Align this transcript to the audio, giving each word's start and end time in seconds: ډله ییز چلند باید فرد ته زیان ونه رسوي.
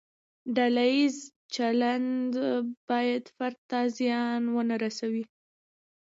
ډله 0.55 0.85
ییز 0.95 1.15
چلند 1.55 2.31
باید 2.89 3.23
فرد 3.35 3.59
ته 3.69 3.79
زیان 3.97 4.41
ونه 4.55 4.75
رسوي. 4.83 5.25